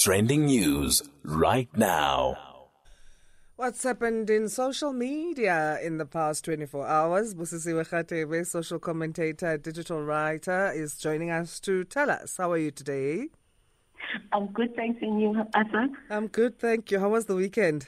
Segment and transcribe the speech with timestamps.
[0.00, 2.34] Trending news right now.
[3.56, 7.34] What's happened in social media in the past 24 hours?
[7.34, 12.38] Busisiwe Radebe, social commentator, digital writer, is joining us to tell us.
[12.38, 13.28] How are you today?
[14.32, 15.02] I'm good, thanks.
[15.02, 15.88] And you, Asa?
[16.08, 16.98] I'm good, thank you.
[16.98, 17.86] How was the weekend?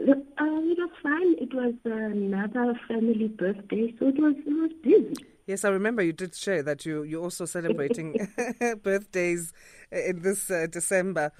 [0.00, 1.36] Uh, it was fine.
[1.38, 5.24] It was another family birthday, so it was it was busy.
[5.46, 8.28] Yes, I remember you did share that you you're also celebrating
[8.82, 9.52] birthdays
[9.92, 11.32] in this uh, December.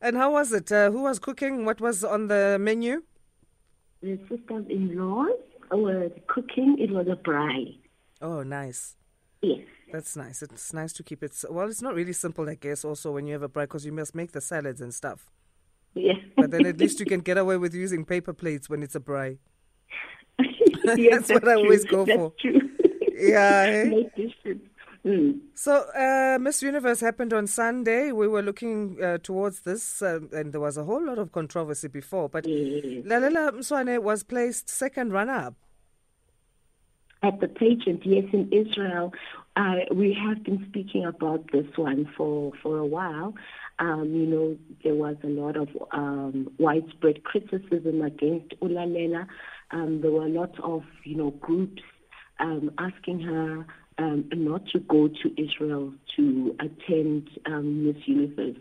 [0.00, 0.70] And how was it?
[0.70, 1.64] Uh, who was cooking?
[1.64, 3.02] What was on the menu?
[4.02, 5.26] The sisters-in-law
[5.72, 6.76] were cooking.
[6.78, 7.78] It was a braai.
[8.22, 8.96] Oh, nice.
[9.42, 9.60] Yes.
[9.92, 10.42] That's nice.
[10.42, 11.32] It's nice to keep it.
[11.50, 12.84] Well, it's not really simple, I guess.
[12.84, 15.30] Also, when you have a braai, because you must make the salads and stuff.
[15.94, 16.16] Yes.
[16.36, 19.00] But then at least you can get away with using paper plates when it's a
[19.00, 19.38] braai.
[20.40, 22.32] yes, that's, what I always go that's for.
[22.40, 22.60] True.
[23.16, 23.64] Yeah.
[23.66, 24.54] eh?
[25.08, 25.40] Mm.
[25.54, 28.12] So, uh, Miss Universe happened on Sunday.
[28.12, 31.88] We were looking uh, towards this, uh, and there was a whole lot of controversy
[31.88, 32.28] before.
[32.28, 33.06] But Yes.
[33.06, 35.54] Lalela Mswane was placed second runner-up.
[37.22, 39.12] At the pageant, yes, in Israel,
[39.56, 43.34] uh, we have been speaking about this one for, for a while.
[43.78, 49.26] Um, you know, there was a lot of um, widespread criticism against Ulalela.
[49.70, 51.82] Um, there were lots of, you know, groups
[52.40, 53.66] um, asking her
[53.98, 58.60] um, not to go to Israel to attend um, Miss Universe.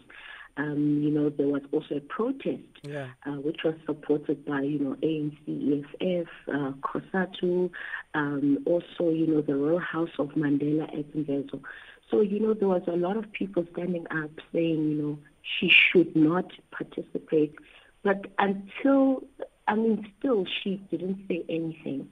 [0.58, 3.10] Um, you know, there was also a protest Yeah.
[3.28, 7.70] uh, which was supported by, you know, ANC, EFF, uh, COSATU,
[8.16, 11.62] um, also, you know, the Royal House of Mandela at Mvezo.
[12.10, 15.70] So, you know, there was a lot of people standing up saying, you know, she
[15.70, 17.54] should not participate.
[18.02, 19.24] But until,
[19.68, 22.10] I mean, still, she didn't say anything.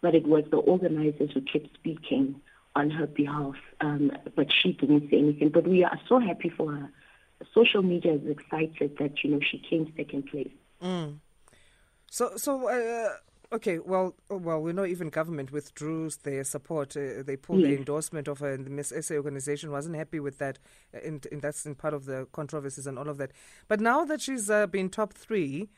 [0.00, 2.40] But it was the organizers who kept speaking
[2.78, 3.56] on her behalf.
[3.80, 5.50] Um, but she didn't say anything.
[5.50, 6.88] But we are so happy for her.
[7.54, 10.54] Social media is excited that, you know, she came second place.
[12.10, 13.10] So, so uh,
[13.56, 13.78] okay.
[13.78, 16.96] Well, well, we know even government withdrew their support.
[16.96, 20.38] Uh, they pulled the endorsement of her, and the Miss SA organization wasn't happy with
[20.38, 20.58] that.
[20.94, 23.32] uh, And, and that's in part of the controversies and all of that.
[23.68, 25.68] But now that she's uh, been top three.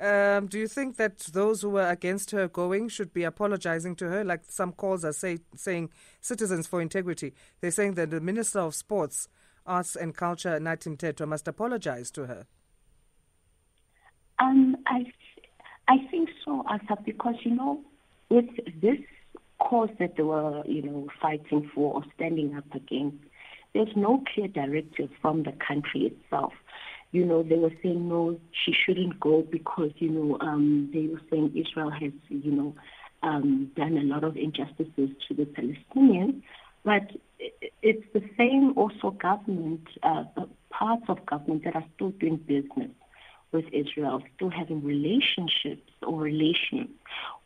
[0.00, 4.08] Um, do you think that those who were against her going should be apologizing to
[4.08, 4.22] her?
[4.24, 8.76] Like some calls are say, saying, Citizens for Integrity, they're saying that the Minister of
[8.76, 9.28] Sports,
[9.66, 12.46] Arts and Culture, Nathi Mthethwa, must apologize to her.
[14.38, 15.04] Um, I,
[15.88, 17.80] I think so, Asa, because you know,
[18.30, 18.46] with
[18.80, 18.98] this
[19.60, 23.16] cause that they were, you know, fighting for or standing up against,
[23.74, 26.52] there's no clear directive from the country itself.
[27.10, 31.22] You know, they were saying no, she shouldn't go because you know, um, they were
[31.30, 32.74] saying Israel has, you know,
[33.22, 36.42] um, done a lot of injustices to the Palestinians,
[36.84, 37.10] but
[37.82, 40.24] it's the same also government, uh,
[40.70, 42.90] parts of government that are still doing business
[43.52, 46.90] with Israel, still having relationships or relations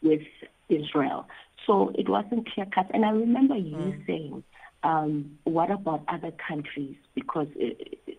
[0.02, 0.22] with
[0.68, 1.28] Israel.
[1.66, 2.90] So it wasn't clear cut.
[2.92, 4.42] And I remember you saying,
[4.82, 6.96] um, what about other countries?
[7.14, 7.46] Because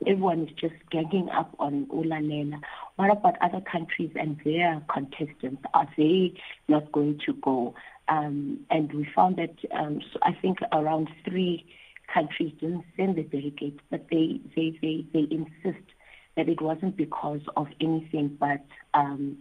[0.07, 2.59] everyone is just ganging up on Ulalela.
[2.95, 5.61] What about other countries and their contestants?
[5.73, 6.33] Are they
[6.67, 7.75] not going to go?
[8.07, 11.65] Um, and we found that um, so I think around three
[12.13, 15.85] countries didn't send the delegates, but they, they, they, they insist
[16.35, 19.37] that it wasn't because of anything but um,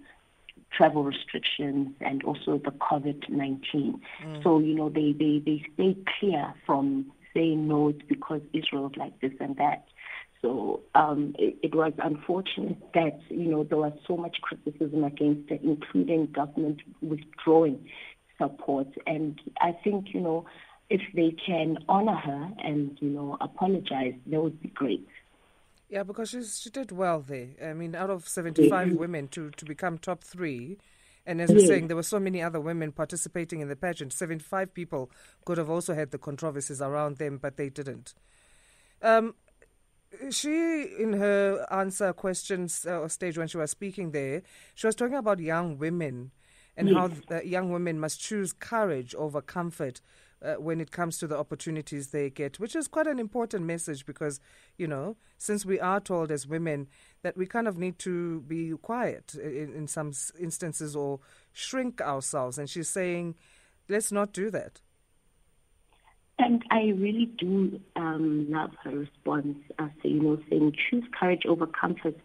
[0.76, 4.00] travel restrictions and also the COVID 19.
[4.42, 9.20] So, you know, they, they, they stay clear from saying no, it's because Israel's like
[9.20, 9.86] this and that.
[10.40, 15.50] So um, it, it was unfortunate that, you know, there was so much criticism against
[15.50, 17.88] it, including government withdrawing
[18.38, 18.88] support.
[19.06, 20.46] And I think, you know,
[20.90, 25.06] if they can honor her and, you know, apologize, that would be great.
[25.92, 27.48] Yeah, because she's, she did well there.
[27.62, 30.78] I mean, out of 75 women to, to become top three,
[31.26, 34.14] and as you're saying, there were so many other women participating in the pageant.
[34.14, 35.10] 75 people
[35.44, 38.14] could have also had the controversies around them, but they didn't.
[39.02, 39.34] Um,
[40.30, 44.40] she, in her answer questions uh, stage when she was speaking there,
[44.74, 46.30] she was talking about young women
[46.74, 47.10] and how
[47.44, 50.00] young women must choose courage over comfort
[50.42, 54.04] uh, when it comes to the opportunities they get, which is quite an important message
[54.04, 54.40] because,
[54.76, 56.88] you know, since we are told as women
[57.22, 61.20] that we kind of need to be quiet in, in some instances or
[61.52, 62.58] shrink ourselves.
[62.58, 63.34] And she's saying,
[63.88, 64.80] let's not do that.
[66.38, 71.66] And I really do um, love her response after, you know, saying choose courage over
[71.66, 72.16] comfort.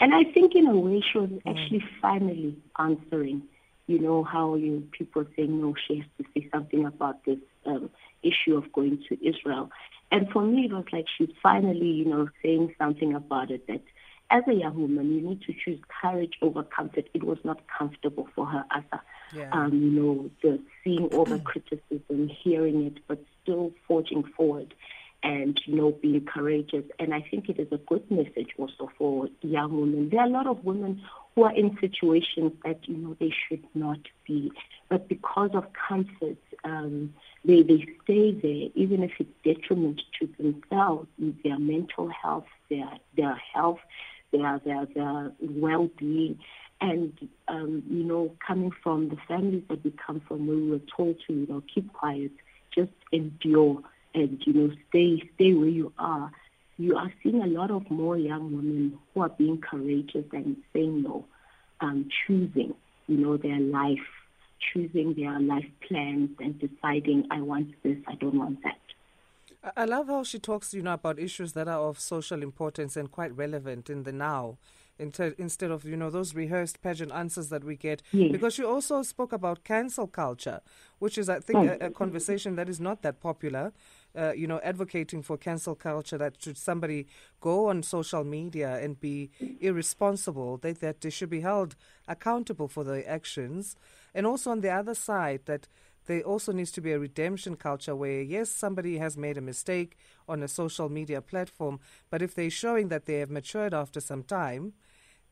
[0.00, 3.42] And I think in a way she was actually finally answering,
[3.86, 7.90] you know, how you people saying no, she has to say something about this um,
[8.22, 9.70] issue of going to Israel.
[10.12, 13.82] And for me, it was like she's finally, you know, saying something about it that
[14.30, 17.08] as a young woman, you need to choose courage over comfort.
[17.14, 19.00] It was not comfortable for her as a,
[19.34, 19.50] yeah.
[19.52, 24.74] um, you know, the seeing all the criticism, hearing it, but still forging forward
[25.22, 26.84] and, you know, being courageous.
[26.98, 30.08] And I think it is a good message also for young women.
[30.10, 31.02] There are a lot of women
[31.34, 34.50] who are in situations that, you know, they should not be.
[34.88, 37.14] But because of comfort, um,
[37.44, 41.08] they, they stay there, even if it's detriment to themselves,
[41.42, 43.78] their mental health, their, their health,
[44.32, 46.38] their, their, their well-being.
[46.82, 47.12] And,
[47.48, 51.16] um, you know, coming from the families that we come from where we were told
[51.26, 52.30] to, you know, keep quiet,
[52.74, 53.82] just endure
[54.14, 56.30] and, you know, stay, stay where you are.
[56.78, 61.02] You are seeing a lot of more young women who are being courageous and saying
[61.02, 61.26] no,
[61.80, 62.74] um, choosing,
[63.06, 63.98] you know, their life,
[64.72, 68.78] choosing their life plans and deciding, I want this, I don't want that.
[69.76, 73.10] I love how she talks, you know, about issues that are of social importance and
[73.10, 74.56] quite relevant in the now
[75.00, 78.30] instead of you know those rehearsed pageant answers that we get yes.
[78.30, 80.60] because she also spoke about cancel culture
[80.98, 83.72] which is i think a, a, conversation that is not that popular
[84.16, 87.06] uh, you know advocating for cancel culture that should somebody
[87.40, 89.30] go on social media and be
[89.60, 93.76] irresponsible they, that they should be held accountable for their actions
[94.14, 95.68] and also on the other side that
[96.06, 99.96] there also needs to be a redemption culture where, yes, somebody has made a mistake
[100.28, 101.78] on a social media platform,
[102.10, 104.72] but if they're showing that they have matured after some time,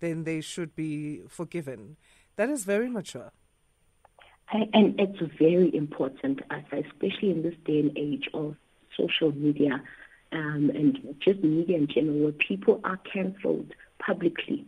[0.01, 1.97] then they should be forgiven.
[2.37, 3.33] That is very mature.
[4.51, 8.57] And it's very important, especially in this day and age of
[8.97, 9.83] social media
[10.33, 14.65] um, and just media in general, where people are cancelled publicly.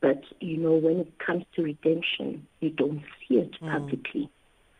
[0.00, 3.72] But, you know, when it comes to redemption, you don't see it mm.
[3.72, 4.30] publicly.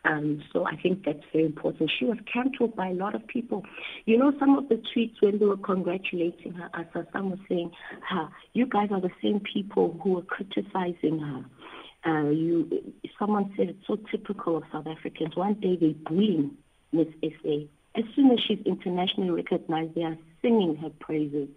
[0.07, 1.91] Um, so I think that's very important.
[1.99, 3.63] She was cancelled by a lot of people.
[4.05, 7.71] You know, some of the tweets when they were congratulating her, as some were saying,
[8.07, 11.45] "Ha, you guys are the same people who were criticizing her."
[12.05, 15.35] Uh, you, someone said it's so typical of South Africans.
[15.35, 16.51] One day they bullying
[16.93, 17.67] Miss SA.
[17.95, 21.49] As soon as she's internationally recognized, they are singing her praises,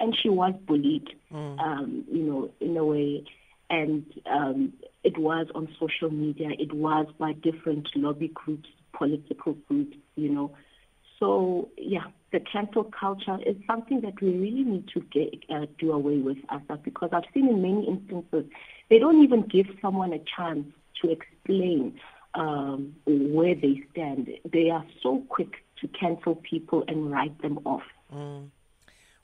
[0.00, 1.08] and she was bullied.
[1.32, 1.58] Mm.
[1.60, 3.24] Um, you know, in a way
[3.70, 9.96] and um, it was on social media, it was by different lobby groups, political groups,
[10.16, 10.54] you know.
[11.18, 15.92] So, yeah, the cancel culture is something that we really need to get, uh, do
[15.92, 18.50] away with, Asa, because I've seen in many instances,
[18.90, 20.66] they don't even give someone a chance
[21.02, 21.98] to explain
[22.34, 24.28] um, where they stand.
[24.52, 27.82] They are so quick to cancel people and write them off.
[28.12, 28.50] Mm.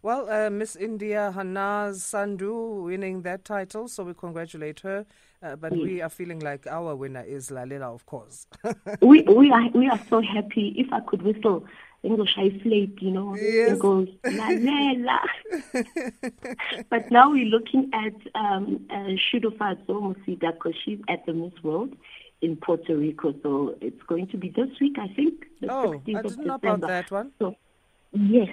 [0.02, 5.04] Well, uh, Miss India Harnaaz Sandhu winning that title, so we congratulate her.
[5.42, 5.82] Uh, but yes.
[5.82, 8.46] we are feeling like our winner is Lalela, of course.
[9.02, 10.74] we we are we are so happy.
[10.76, 11.66] If I could whistle
[12.02, 13.72] English I flake, you know, yes.
[13.72, 15.18] it goes Lalela.
[16.88, 21.94] but now we're looking at um, uh, Shudufhadzo Musida because she's at the Miss World
[22.40, 23.34] in Puerto Rico.
[23.42, 25.44] So it's going to be this week, I think.
[25.60, 27.32] The oh, 16th I didn't know about that one.
[27.38, 27.54] So,
[28.12, 28.48] yes.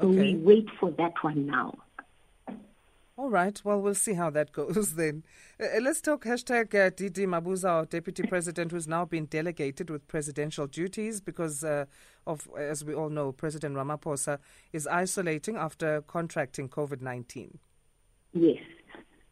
[0.00, 0.34] So okay.
[0.34, 1.74] we wait for that one now.
[3.16, 3.60] All right.
[3.62, 5.22] Well, we'll see how that goes then.
[5.60, 10.08] Uh, let's talk hashtag uh, DD Mabuza, our deputy president, who's now been delegated with
[10.08, 11.84] presidential duties because uh,
[12.26, 14.38] of, as we all know, President Ramaphosa
[14.72, 17.58] is isolating after contracting COVID 19.
[18.32, 18.62] Yes.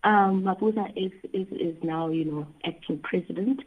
[0.04, 3.62] Um, Mabuza is, is, is now, you know, acting president.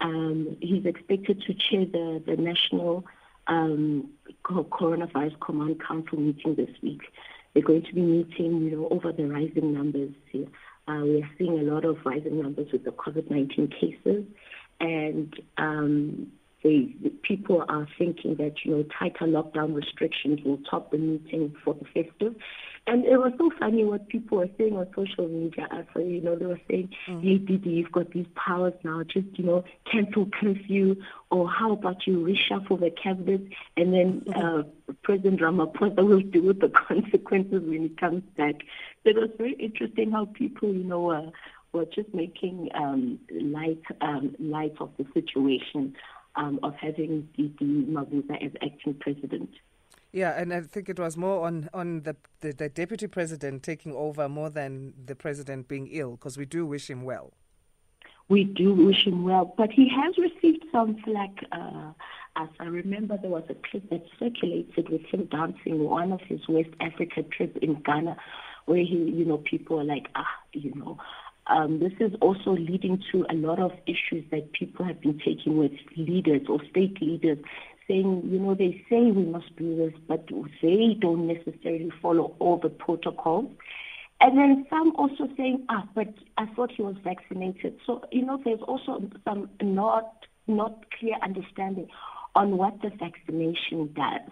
[0.00, 3.04] Um, he's expected to chair the, the national
[3.46, 4.10] um,
[4.44, 7.02] coronavirus command council meeting this week.
[7.52, 10.46] They're going to be meeting, you know, over the rising numbers here.
[10.86, 14.24] Uh, we are seeing a lot of rising numbers with the COVID-19 cases,
[14.80, 16.32] and um,
[16.62, 21.54] they, the people are thinking that you know tighter lockdown restrictions will top the meeting
[21.64, 22.34] for the festive.
[22.86, 25.68] And it was so funny what people were saying on social media.
[25.94, 27.22] So, you know, they were saying, mm.
[27.22, 29.02] hey, DD, you've got these powers now.
[29.04, 30.96] Just, you know, cancel curfew.
[31.30, 33.42] Or how about you reshuffle the cabinet?
[33.76, 34.60] And then mm-hmm.
[34.60, 38.56] uh, President Ramaphosa will deal with the consequences when he comes back.
[39.04, 41.30] So it was very interesting how people, you know, uh,
[41.72, 45.94] were just making um, light, um, light of the situation
[46.36, 49.50] um, of having DD Mabuza as acting president.
[50.12, 53.94] Yeah, and I think it was more on on the, the, the deputy president taking
[53.94, 57.32] over more than the president being ill, because we do wish him well.
[58.28, 61.44] We do wish him well, but he has received some flack.
[61.50, 61.92] Uh,
[62.36, 66.40] as I remember, there was a clip that circulated with him dancing one of his
[66.48, 68.16] West Africa trip in Ghana,
[68.66, 70.98] where he, you know, people are like, ah, you know.
[71.50, 75.58] Um, this is also leading to a lot of issues that people have been taking
[75.58, 77.38] with leaders or state leaders
[77.88, 80.28] saying, you know, they say we must do this, but
[80.62, 83.50] they don't necessarily follow all the protocols.
[84.20, 87.80] And then some also saying, ah, but I thought he was vaccinated.
[87.84, 91.88] So, you know, there's also some not not clear understanding
[92.34, 94.30] on what the vaccination does.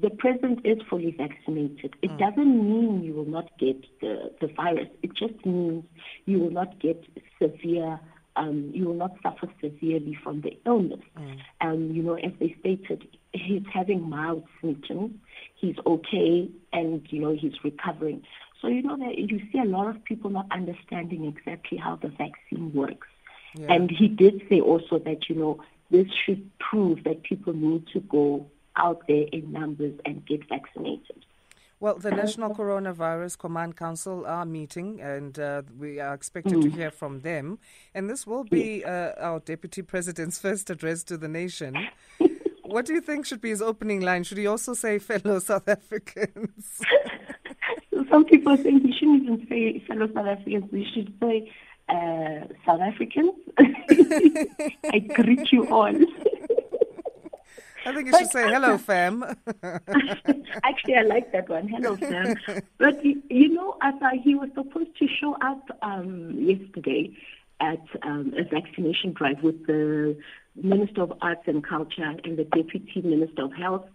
[0.00, 1.94] The president is fully vaccinated.
[2.02, 2.18] It mm.
[2.18, 4.88] doesn't mean you will not get the, the virus.
[5.02, 5.84] It just means
[6.24, 7.04] you will not get
[7.40, 8.00] severe
[8.36, 11.00] um, you will not suffer severely from the illness.
[11.18, 11.38] Mm.
[11.60, 15.14] Um, you know, as they stated, he's having mild symptoms.
[15.54, 18.22] He's okay, and you know he's recovering.
[18.60, 22.08] So you know that you see a lot of people not understanding exactly how the
[22.08, 23.08] vaccine works.
[23.54, 23.72] Yeah.
[23.72, 28.00] And he did say also that you know this should prove that people need to
[28.00, 28.46] go
[28.76, 31.24] out there in numbers and get vaccinated.
[31.82, 36.62] Well, the National Coronavirus Command Council are meeting, and uh, we are expected mm.
[36.62, 37.58] to hear from them.
[37.92, 41.76] And this will be uh, our Deputy President's first address to the nation.
[42.62, 44.22] what do you think should be his opening line?
[44.22, 46.80] Should he also say fellow South Africans?
[48.08, 50.70] Some people think he shouldn't even say fellow South Africans.
[50.70, 51.52] He should say
[51.88, 53.32] uh, South Africans.
[53.58, 55.92] I greet you all.
[57.84, 59.24] I think you should say hello, fam.
[60.64, 61.68] Actually, I like that one.
[61.68, 62.36] Hello, fam.
[62.78, 67.16] But you know, as I he was supposed to show up um, yesterday
[67.60, 70.16] at um, a vaccination drive with the
[70.56, 73.86] Minister of Arts and Culture and the Deputy Minister of Health.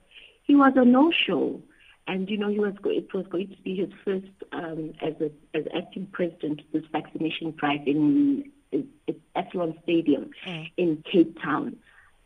[0.44, 1.62] He was a no-show,
[2.08, 5.32] and you know, he was it was going to be his first um, as a
[5.56, 10.72] as acting president this vaccination drive in, in, in Athlone Stadium mm.
[10.78, 11.78] in Cape Town.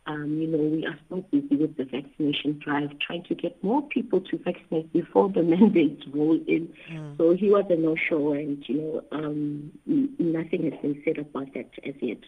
[0.06, 3.82] Um, you know, we are so busy with the vaccination drive, trying to get more
[3.82, 6.72] people to vaccinate before the mandates roll in.
[6.90, 7.16] Mm.
[7.16, 11.70] So he was a no-show, and you know, um, nothing has been said about that
[11.84, 12.18] as yet.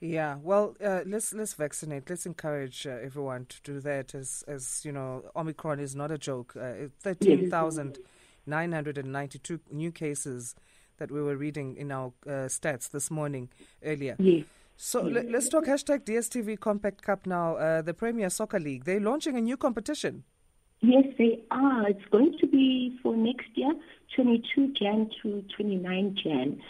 [0.00, 2.10] Yeah, well, uh, let's let's vaccinate.
[2.10, 4.14] Let's encourage uh, everyone to do that.
[4.14, 6.54] As as you know, Omicron is not a joke.
[6.54, 7.98] Uh, Thirteen thousand
[8.46, 10.54] nine hundred and ninety-two new cases
[10.98, 13.48] that we were reading in our uh, stats this morning
[13.84, 14.16] earlier.
[14.18, 14.44] Yes.
[14.76, 17.56] So let, us talk hashtag DSTV Compact Cup now.
[17.56, 20.24] Uh, the Premier Soccer League, they're launching a new competition.
[20.80, 21.88] Yes, they are.
[21.88, 23.72] It's going to be for next year,
[24.14, 26.60] 22 Jan to 29 Jan.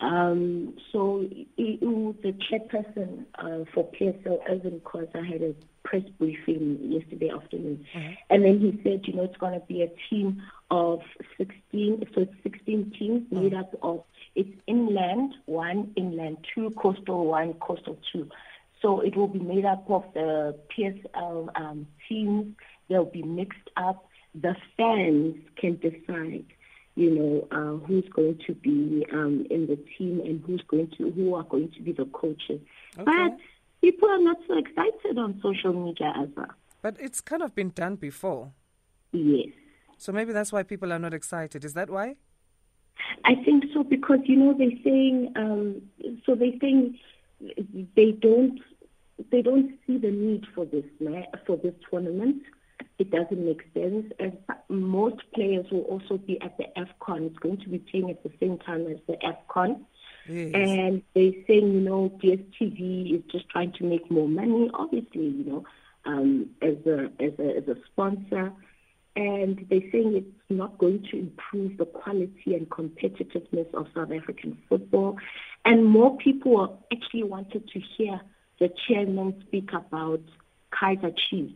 [0.00, 1.24] Um, so
[1.56, 5.54] the chairperson uh, for PSL, Irvin Khoza, had a
[5.84, 7.86] press briefing yesterday afternoon.
[7.96, 8.12] Mm-hmm.
[8.30, 11.00] And then he said, you know, it's going to be a team of
[11.38, 13.42] 16, so it's 16 teams mm-hmm.
[13.44, 14.02] made up of,
[14.34, 18.28] it's inland, one inland, two coastal, one coastal, two.
[18.82, 22.54] So it will be made up of the PSL um, teams.
[22.88, 24.08] They'll be mixed up.
[24.34, 26.44] The fans can decide
[26.96, 31.10] you know, uh, who's going to be um, in the team and who's going to,
[31.10, 32.60] who are going to be the coaches.
[32.96, 33.04] Okay.
[33.04, 33.36] But
[33.80, 36.52] people are not so excited on social media as well.
[36.82, 38.52] But it's kind of been done before.
[39.12, 39.48] Yes.
[39.98, 41.64] So maybe that's why people are not excited.
[41.64, 42.16] Is that why?
[43.24, 45.82] I think so because you know they're saying um,
[46.24, 46.98] so they're saying
[47.96, 48.60] they don't
[49.30, 50.84] they don't see the need for this
[51.46, 52.42] for this tournament
[52.98, 54.12] it doesn't make sense.
[54.18, 57.26] And most players will also be at the AFCON.
[57.26, 59.80] It's going to be playing at the same time as the AFCON.
[60.28, 60.52] Yes.
[60.54, 65.44] And they're saying, you know, DSTV is just trying to make more money, obviously, you
[65.44, 65.64] know,
[66.06, 68.52] um, as, a, as, a, as a sponsor.
[69.16, 74.58] And they're saying it's not going to improve the quality and competitiveness of South African
[74.68, 75.18] football.
[75.64, 78.20] And more people actually wanted to hear
[78.58, 80.22] the chairman speak about
[80.72, 81.54] Kaizer Chiefs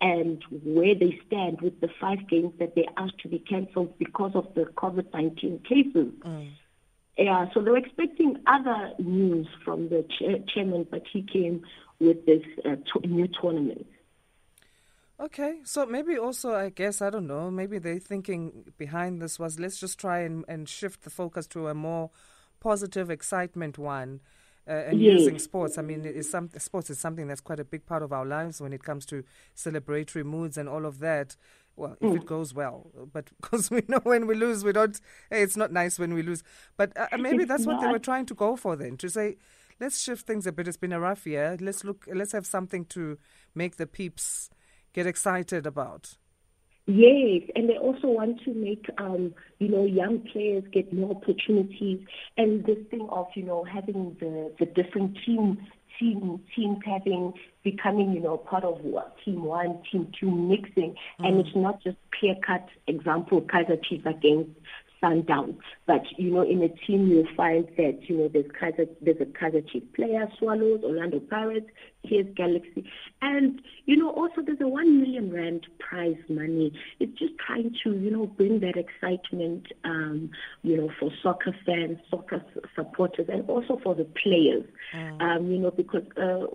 [0.00, 4.32] and where they stand with the five games that they asked to be cancelled because
[4.34, 6.12] of the COVID 19 cases.
[6.24, 6.50] Mm.
[7.16, 10.04] Yeah, so they were expecting other news from the
[10.52, 11.62] chairman, but he came
[12.00, 13.86] with this uh, to- new tournament.
[15.22, 19.60] Okay, so maybe also, I guess, I don't know, maybe they're thinking behind this was
[19.60, 22.10] let's just try and, and shift the focus to a more
[22.58, 24.20] positive excitement one
[24.66, 25.20] uh, and yes.
[25.20, 25.78] using sports.
[25.78, 28.60] I mean, is some, sports is something that's quite a big part of our lives
[28.60, 29.22] when it comes to
[29.56, 31.36] celebratory moods and all of that.
[31.76, 32.16] Well, if mm.
[32.16, 35.00] it goes well, but because we know when we lose, we don't.
[35.30, 36.42] Hey, it's not nice when we lose.
[36.76, 39.36] But uh, uh maybe that's what they were trying to go for then to say,
[39.80, 40.66] let's shift things a bit.
[40.66, 41.56] It's been a rough year.
[41.60, 42.06] Let's look.
[42.12, 43.18] Let's have something to
[43.54, 44.50] make the peeps
[44.92, 46.16] get excited about.
[46.86, 52.00] Yes, and they also want to make um, you know young players get more opportunities,
[52.36, 55.58] and this thing of you know having the the different team
[56.00, 61.28] team teams having becoming you know part of what team one, team two mixing, mm.
[61.28, 64.50] and it's not just clear cut example Kaizer Chiefs against
[65.02, 65.58] Sundown.
[65.86, 69.24] But you know, in a team, you'll find that you know there's Kaizer, there's a
[69.24, 71.66] Kaizer Chiefs player, Swallows, Orlando Pirates,
[72.04, 72.88] here's Galaxy,
[73.20, 76.72] and you know also there's a one million rand prize money.
[77.00, 80.30] It's just trying to you know bring that excitement, um,
[80.62, 82.42] you know, for soccer fans, soccer
[82.76, 84.64] supporters, and also for the players.
[84.94, 85.20] Mm.
[85.20, 86.46] Um, you know, because uh,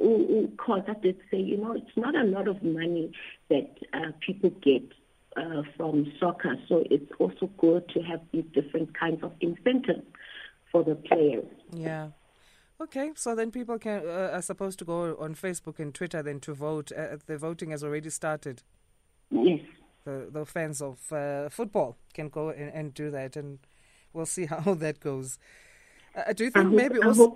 [0.64, 3.12] cause I did say, you know, it's not a lot of money
[3.50, 4.84] that uh, people get
[5.38, 6.56] uh, from soccer.
[6.68, 10.06] So it's also good to have these different kinds of incentives
[10.72, 11.46] for the players.
[11.72, 12.10] Yeah.
[12.80, 16.40] Okay, so then people can uh, are supposed to go on Facebook and Twitter then
[16.42, 16.92] to vote.
[16.92, 18.62] Uh, the voting has already started.
[19.32, 19.62] Yes.
[20.06, 23.60] The the fans of uh, football can go and, and, do that, and
[24.14, 25.40] we'll see how that goes.
[26.16, 27.36] Uh, do you think hope, maybe also?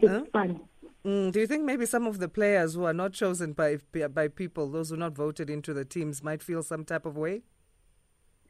[1.04, 3.78] Mm, do you think maybe some of the players who are not chosen by
[4.14, 7.18] by people, those who are not voted into the teams, might feel some type of
[7.18, 7.42] way?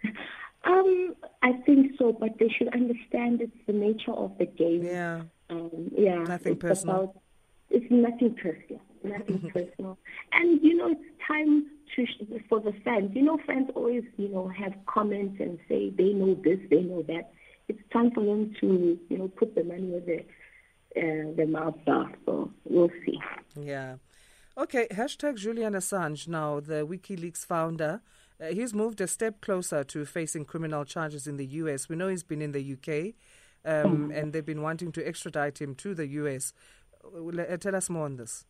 [0.64, 4.84] Um, I think so, but they should understand it's the nature of the game.
[4.84, 5.24] Yeah.
[5.50, 6.18] Um, yeah.
[6.18, 6.96] Nothing personal.
[6.96, 7.20] About,
[7.72, 8.82] it's nothing personal.
[9.04, 9.98] Nothing personal.
[10.34, 11.66] And you know, it's time
[11.96, 12.06] to
[12.48, 13.12] for the fans.
[13.16, 17.02] You know, fans always you know have comments and say they know this, they know
[17.04, 17.32] that.
[17.68, 20.20] It's time for them to you know put the money where the
[20.96, 22.12] uh, the mouth are.
[22.26, 23.20] So we'll see.
[23.56, 23.96] Yeah.
[24.58, 24.88] Okay.
[24.92, 28.02] Hashtag Julian Assange now, the WikiLeaks founder
[28.42, 31.88] uh, he's moved a step closer to facing criminal charges in the U.S.
[31.88, 33.14] We know he's been in the UK,
[33.66, 34.18] um, mm.
[34.18, 36.54] and they've been wanting to extradite him to the U.S.
[37.04, 38.46] Uh, tell us more on this.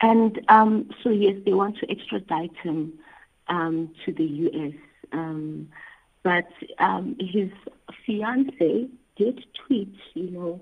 [0.00, 2.92] And um, so, yes, they want to extradite him
[3.48, 4.74] um, to the U.S.
[5.12, 5.68] Um,
[6.22, 6.48] but
[6.78, 7.50] um, his
[8.04, 10.60] fiance did tweet, you know,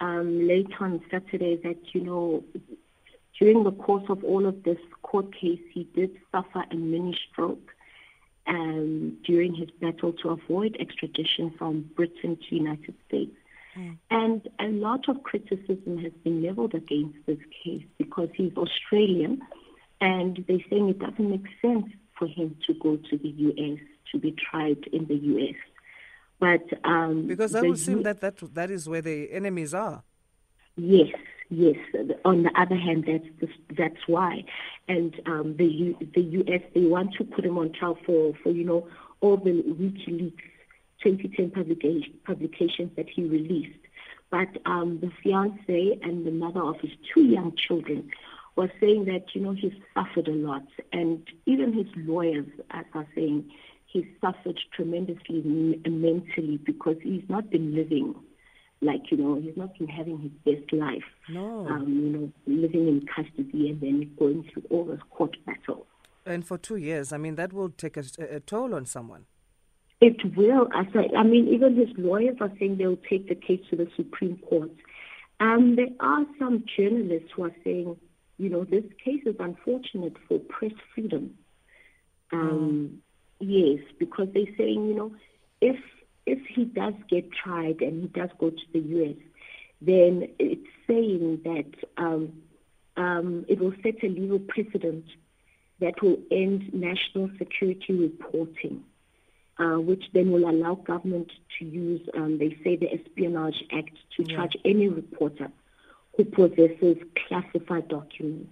[0.00, 2.44] um, late on Saturday that, you know,
[3.38, 7.73] during the course of all of this court case, he did suffer a mini stroke
[8.46, 13.34] um, during his battle to avoid extradition from Britain to United States.
[13.76, 13.98] Mm.
[14.10, 19.42] And a lot of criticism has been leveled against this case because he's Australian
[20.00, 21.86] and they're saying it doesn't make sense
[22.18, 23.78] for him to go to the U.S.
[24.12, 25.54] to be tried in the U.S.
[26.38, 30.02] But um, because I would assume that, that that is where the enemies are.
[30.76, 31.08] Yes,
[31.50, 31.76] Yes.
[32.24, 34.44] On the other hand, that's that's why,
[34.88, 36.62] and um, the U, the U.S.
[36.74, 38.88] they want to put him on trial for for you know
[39.20, 40.40] all the WikiLeaks
[41.02, 43.78] 2010 publication, publications that he released.
[44.30, 48.10] But um, the fiance and the mother of his two young children
[48.56, 53.50] was saying that you know he's suffered a lot, and even his lawyers are saying
[53.86, 55.42] he suffered tremendously
[55.86, 58.14] mentally because he's not been living
[58.84, 61.04] like you know he's not been having his best life.
[61.28, 61.66] No.
[61.66, 65.86] Um, you know, living in custody and then going through all those court battles.
[66.26, 69.26] And for two years, I mean, that will take a, a toll on someone.
[70.00, 70.68] It will.
[70.72, 70.84] I,
[71.16, 74.70] I mean, even his lawyers are saying they'll take the case to the Supreme Court.
[75.40, 77.96] Um, there are some journalists who are saying,
[78.38, 81.34] you know, this case is unfortunate for press freedom.
[82.32, 82.98] Um, mm.
[83.40, 85.12] Yes, because they're saying, you know,
[85.60, 85.76] if
[86.26, 89.16] if he does get tried and he does go to the U.S.,
[89.80, 92.32] then it's saying that um,
[92.96, 95.04] um, it will set a legal precedent
[95.80, 98.84] that will end national security reporting,
[99.58, 104.24] uh, which then will allow government to use, um, they say, the Espionage Act to
[104.24, 104.36] yeah.
[104.36, 105.48] charge any reporter
[106.16, 106.96] who possesses
[107.28, 108.50] classified documents.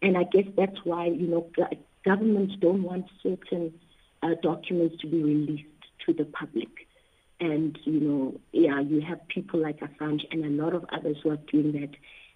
[0.00, 1.50] And I guess that's why, you know,
[2.04, 3.74] governments don't want certain
[4.22, 5.64] uh, documents to be released
[6.06, 6.68] to the public.
[7.40, 11.30] And, you know, yeah, you have people like Assange and a lot of others who
[11.30, 11.90] are doing that.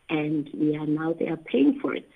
[0.09, 2.09] And yeah, now they are paying for it.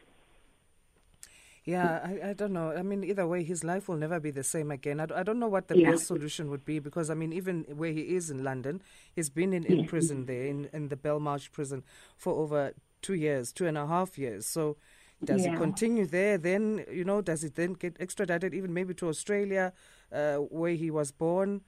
[1.65, 2.73] Yeah, I, I don't know.
[2.73, 5.01] I mean, either way, his life will never be the same again.
[5.01, 5.91] I, I don't know what the yeah.
[5.91, 8.81] best solution would be because, I mean, even where he is in London,
[9.15, 11.85] he's been in, in prison there, in, in the Belmarsh prison,
[12.17, 12.73] for over
[13.03, 14.47] two years, two and a half years.
[14.47, 14.79] So
[15.23, 15.51] does yeah.
[15.51, 16.39] he continue there?
[16.39, 19.75] Then, you know, does he then get extradited even maybe to Australia
[20.11, 21.61] uh, where he was born?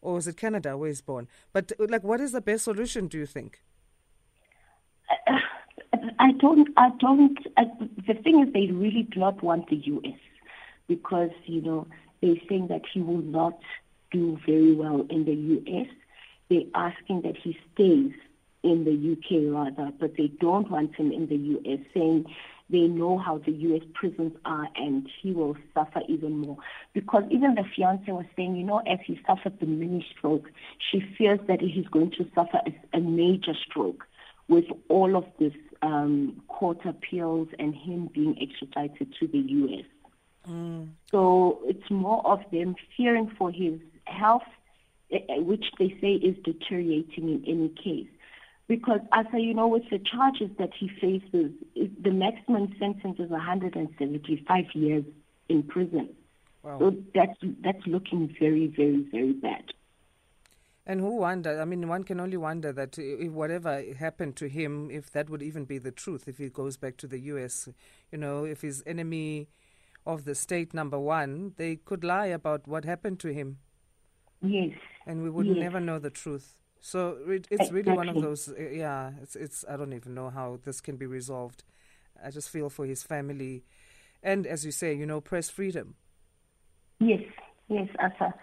[0.00, 1.28] Or is it Canada where he's born?
[1.52, 3.08] But like, what is the best solution?
[3.08, 3.62] Do you think?
[6.18, 6.68] I don't.
[6.76, 7.38] I don't.
[7.56, 7.64] I,
[8.06, 10.18] the thing is, they really do not want the U.S.
[10.88, 11.86] because you know
[12.20, 13.58] they're saying that he will not
[14.10, 15.88] do very well in the U.S.
[16.48, 18.12] They're asking that he stays
[18.62, 19.46] in the U.K.
[19.46, 21.78] rather, but they don't want him in the U.S.
[21.94, 22.26] Saying
[22.68, 23.82] they know how the U.S.
[23.94, 26.56] prisons are and he will suffer even more.
[26.94, 30.50] Because even the fiance was saying, you know, as he suffered the mini stroke,
[30.90, 34.04] she fears that he's going to suffer a, a major stroke
[34.48, 35.52] with all of this
[35.82, 39.84] um, court appeals and him being extradited to the U.S.
[40.48, 40.88] Mm.
[41.10, 44.42] So it's more of them fearing for his health
[45.12, 48.08] eh, eh, which they say is deteriorating in any case.
[48.68, 53.30] Because, as I, you know, with the charges that he faces, the maximum sentence is
[53.30, 55.04] 175 years
[55.48, 56.08] in prison.
[56.62, 56.78] Wow.
[56.80, 59.72] So that's that's looking very, very, very bad.
[60.84, 61.60] And who wonder?
[61.60, 65.42] I mean, one can only wonder that if whatever happened to him, if that would
[65.42, 67.68] even be the truth, if he goes back to the U.S.,
[68.12, 69.48] you know, if his enemy
[70.06, 73.58] of the state number one, they could lie about what happened to him.
[74.42, 74.78] Yes.
[75.06, 75.56] And we would yes.
[75.58, 76.54] never know the truth.
[76.80, 77.82] So it, it's exactly.
[77.82, 78.48] really one of those.
[78.48, 79.64] Uh, yeah, it's it's.
[79.68, 81.64] I don't even know how this can be resolved.
[82.24, 83.64] I just feel for his family,
[84.22, 85.94] and as you say, you know, press freedom.
[87.00, 87.22] Yes,
[87.68, 88.34] yes, Asa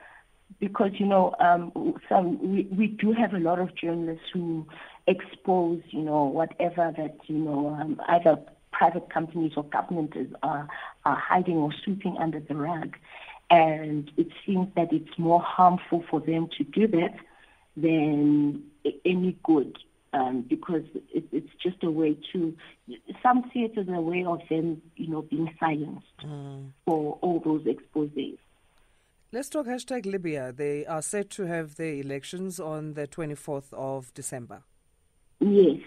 [0.60, 1.72] because you know um,
[2.10, 4.66] some we, we do have a lot of journalists who
[5.08, 8.38] expose you know whatever that you know um, either
[8.72, 10.68] private companies or governments are
[11.06, 12.96] are hiding or sweeping under the rug,
[13.50, 17.16] and it seems that it's more harmful for them to do that
[17.76, 18.64] than
[19.06, 19.78] any good.
[20.14, 22.56] Um, because it, it's just a way to,
[23.24, 26.70] some see it as a way of them, you know, being silenced mm.
[26.86, 28.38] for all those exposes.
[29.32, 30.52] Let's talk hashtag Libya.
[30.52, 34.62] They are set to have their elections on the 24th of December.
[35.40, 35.80] Yes.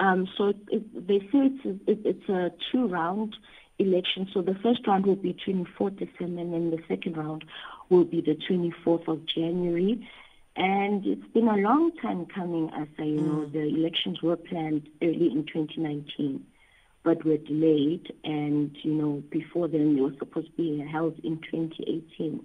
[0.00, 3.34] Um, so it, they say it's a, it, it's a two round
[3.78, 4.28] election.
[4.32, 7.44] So the first round will be 24th December, and then the second round
[7.88, 10.06] will be the 24th of January.
[10.56, 13.26] And it's been a long time coming, as I you mm.
[13.26, 16.44] know, the elections were planned early in 2019
[17.06, 18.12] but were delayed.
[18.24, 22.44] And, you know, before then, they were supposed to be held in 2018.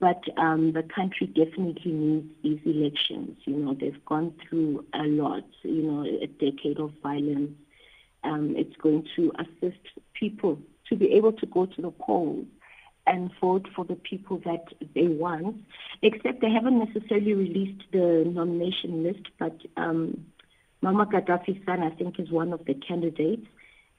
[0.00, 3.38] But um, the country definitely needs these elections.
[3.44, 7.52] You know, they've gone through a lot, you know, a decade of violence.
[8.24, 9.78] Um, it's going to assist
[10.14, 12.46] people to be able to go to the polls
[13.06, 15.56] and vote for the people that they want,
[16.02, 20.24] except they haven't necessarily released the nomination list, but um,
[20.82, 23.46] Muammar Gaddafi's son, I think, is one of the candidates,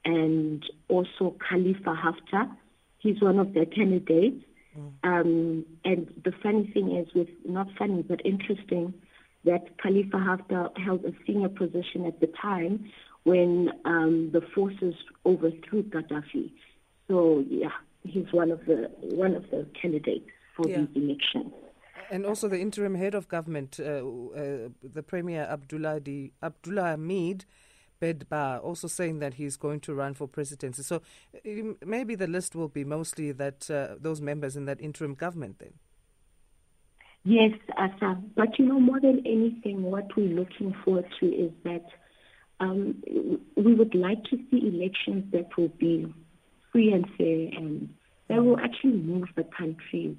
[0.04, 2.50] and also Khalifa Haftar.
[2.98, 4.44] He's one of the candidates.
[4.76, 4.92] Mm.
[5.04, 8.94] Um, and the funny thing is, with not funny but interesting,
[9.44, 12.90] that Khalifa Haftar held a senior position at the time
[13.24, 16.50] when um, the forces overthrew Gaddafi.
[17.08, 17.68] So yeah,
[18.04, 20.82] he's one of the one of the candidates for yeah.
[20.94, 21.52] the election.
[22.10, 27.46] And also the interim head of government, uh, uh, the Premier Abdullah Di, Abdullah Hamid,
[28.00, 30.82] Dbeibah also saying that he's going to run for presidency.
[30.82, 31.00] So
[31.46, 35.58] um, maybe the list will be mostly that uh, those members in that interim government
[35.58, 35.72] then.
[37.24, 38.18] Yes, Asa.
[38.36, 41.86] But you know, more than anything, what we're looking forward to is that
[42.60, 43.02] um,
[43.56, 46.12] we would like to see elections that will be
[46.74, 47.88] free and fair and
[48.28, 50.16] that will actually move the country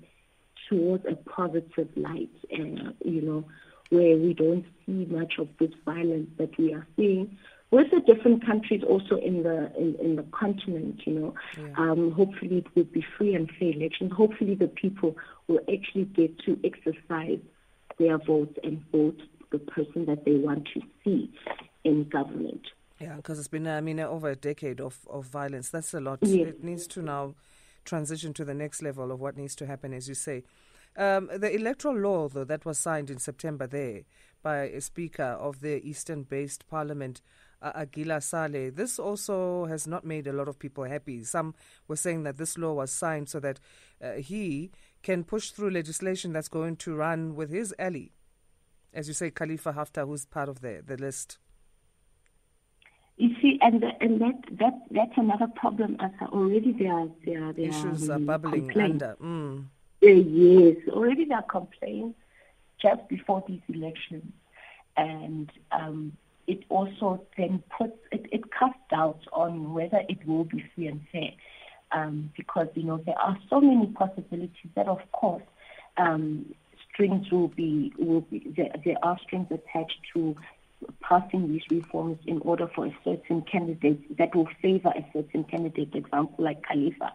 [0.69, 3.45] towards a positive light, and you know,
[3.89, 7.37] where we don't see much of this violence that we are seeing
[7.71, 11.73] with the different countries also in the in, in the continent, you know, yeah.
[11.77, 14.11] um, hopefully it will be free and fair elections.
[14.15, 15.15] Hopefully the people
[15.47, 17.39] will actually get to exercise
[17.97, 19.19] their votes and vote
[19.51, 21.31] the person that they want to see
[21.83, 22.65] in government.
[22.99, 25.69] Yeah, because it's been, I mean, over a decade of, of violence.
[25.69, 26.19] That's a lot.
[26.21, 26.47] Yes.
[26.47, 27.35] It needs to now
[27.83, 30.43] transition to the next level of what needs to happen, as you say.
[30.97, 34.03] Um, the electoral law, though, that was signed in September there
[34.41, 37.21] by a speaker of the Eastern based parliament
[37.61, 38.73] uh, Aguila Saleh.
[38.73, 41.23] This also has not made a lot of people happy.
[41.23, 41.53] Some
[41.87, 43.59] were saying that this law was signed so that
[44.01, 44.71] uh, he
[45.03, 48.09] can push through legislation that's going to run with his ally,
[48.93, 51.39] as you say, Khalifa Haftar, who's part of the, the list.
[53.17, 55.95] You see, and the, and that that that's another problem.
[55.99, 59.03] As already there are there are, there issues are, um, bubbling complaints.
[59.03, 59.15] under.
[59.23, 59.65] Mm.
[60.03, 62.19] Uh, yes, already there are complaints
[62.81, 64.31] just before these elections,
[64.97, 66.11] and um,
[66.47, 71.01] it also then puts it, it casts doubt on whether it will be free and
[71.11, 71.31] fair.
[71.91, 75.43] Um, because you know there are so many possibilities that, of course,
[75.95, 76.53] um,
[76.91, 80.35] strings will be will be there, there are strings attached to
[81.01, 85.93] passing these reforms in order for a certain candidate that will favor a certain candidate.
[85.93, 87.13] Example like Khalifa.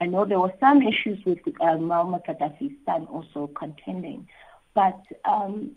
[0.00, 4.28] I know there were some issues with uh, Muammar Gaddafi's son also contending,
[4.74, 5.70] but um,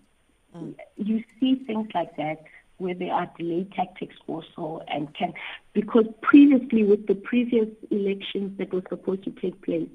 [0.56, 0.76] mm.
[0.96, 2.44] you see things like that
[2.78, 5.34] where there are delay tactics also and can
[5.74, 9.90] because previously with the previous elections that were supposed to take place,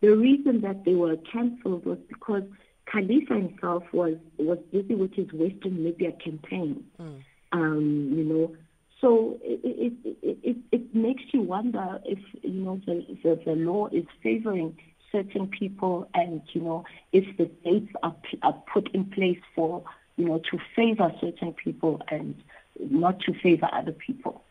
[0.00, 2.42] the reason that they were cancelled was because
[2.86, 6.84] Khalifa himself was was busy with his Western Libya campaign.
[7.00, 7.22] Mm.
[7.52, 8.56] Um, you know,
[9.00, 13.52] so it, it it, it it makes you wonder if you know the, the the
[13.52, 14.76] law is favoring
[15.10, 19.84] certain people, and you know, if the dates are, are put in place for
[20.16, 22.34] you know to favor certain people and
[22.80, 24.42] not to favor other people.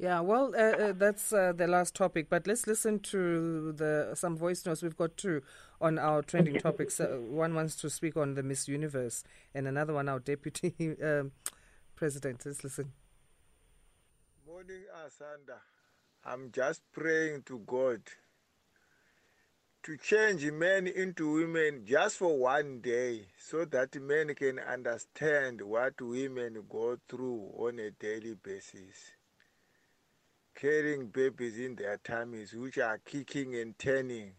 [0.00, 4.36] Yeah, well, uh, uh, that's uh, the last topic, but let's listen to the some
[4.36, 5.42] voice notes we've got two
[5.80, 7.00] on our trending topics.
[7.00, 11.32] Uh, one wants to speak on the Miss Universe, and another one our deputy um,
[11.96, 12.46] president.
[12.46, 12.92] Let's listen.
[14.46, 15.58] Morning, Asanda.
[16.24, 18.02] I'm just praying to God
[19.82, 26.00] to change men into women just for one day so that men can understand what
[26.00, 29.17] women go through on a daily basis
[30.58, 34.32] carrying babies in their tummies, which are kicking and turning.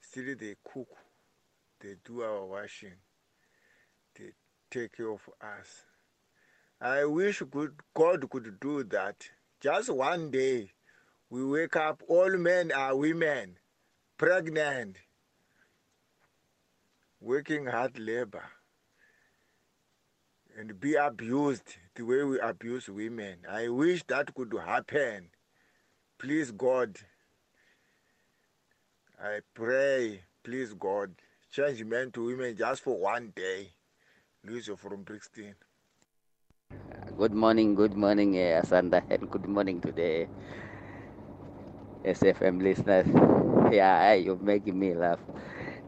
[0.00, 0.88] Still, they cook,
[1.80, 2.94] they do our washing,
[4.16, 4.30] they
[4.70, 5.84] take care of us.
[6.80, 9.16] I wish good God could do that.
[9.60, 10.70] Just one day,
[11.28, 13.56] we wake up, all men are women,
[14.16, 14.98] pregnant,
[17.20, 18.44] working hard labor
[20.56, 23.38] and be abused the way we abuse women.
[23.48, 25.30] I wish that could happen.
[26.18, 26.96] Please, God,
[29.20, 31.14] I pray, please, God,
[31.50, 33.72] change men to women just for one day.
[34.44, 35.54] Lucio from Brixton.
[37.16, 40.28] Good morning, good morning, uh, Asanda, and good morning to the
[42.04, 43.08] SFM listeners.
[43.72, 45.20] Yeah, you're making me laugh.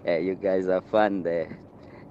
[0.07, 1.59] Uh, you guys are fun there.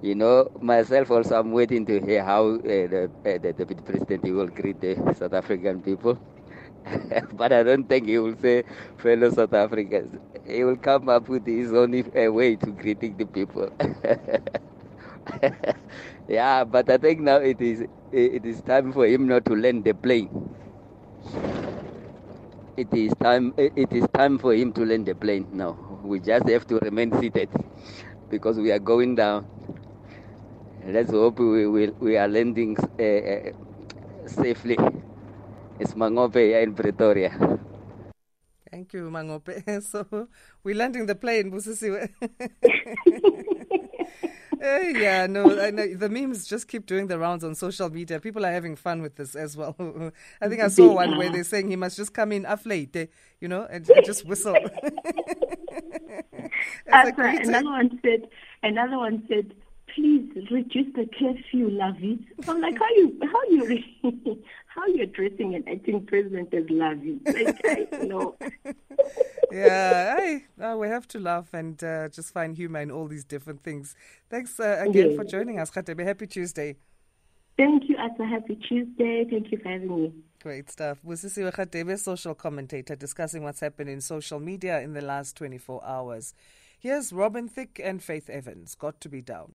[0.00, 4.46] You know, myself also, I'm waiting to hear how uh, the, uh, the president will
[4.46, 6.18] greet the South African people.
[7.32, 8.64] but I don't think he will say
[8.96, 10.18] fellow South Africans.
[10.46, 13.68] He will come up with his own uh, way to greeting the people.
[16.28, 17.82] yeah, but I think now it is
[18.12, 20.30] it is time for him not to land the plane.
[22.76, 23.52] It is time.
[23.58, 25.76] It is time for him to land the plane now.
[26.02, 27.50] We just have to remain seated
[28.30, 29.46] because we are going down.
[30.88, 33.52] Let's hope we will we are landing uh, uh,
[34.26, 34.78] safely.
[35.78, 37.58] It's Mangope in Pretoria.
[38.70, 39.52] Thank you, Mangope.
[39.82, 40.28] So
[40.64, 42.08] we're landing the plane, Busisiwe.
[44.60, 48.18] Uh, yeah, no, I know the memes just keep doing the rounds on social media.
[48.18, 49.76] People are having fun with this as well.
[50.40, 53.08] I think I saw one where they're saying he must just come in aflate,
[53.40, 54.56] you know, and, and just whistle.
[56.88, 58.26] another one said,
[58.64, 59.54] another one said,
[59.94, 62.24] please reduce the curfew, Lavi.
[62.46, 63.82] I'm like, how you how you
[64.66, 67.20] how you addressing an acting president as Lavi?
[67.26, 68.36] Like, I know.
[69.52, 73.62] yeah, I, we have to laugh and uh, just find humor in all these different
[73.62, 73.94] things.
[74.30, 76.04] Thanks uh, again for joining us, Radebe.
[76.04, 76.76] Happy Tuesday.
[77.56, 78.24] Thank you, Asa.
[78.24, 79.26] Happy Tuesday.
[79.28, 80.12] Thank you for having me.
[80.40, 80.98] Great stuff.
[81.04, 86.34] Busisiwe Radebe, social commentator, discussing what's happened in social media in the last 24 hours.
[86.78, 88.76] Here's Robin Thicke and Faith Evans.
[88.76, 89.46] Got to be down.